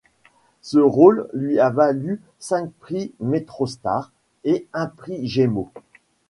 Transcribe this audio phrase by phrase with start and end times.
[0.63, 4.11] Ce rôle lui a valu cinq Prix MetroStar
[4.43, 5.71] et un Prix Gémeaux.